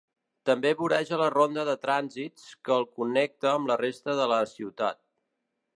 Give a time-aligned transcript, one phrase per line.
[0.49, 5.03] També voreja la ronda de trànsits, que el connecta amb la resta de la ciutat.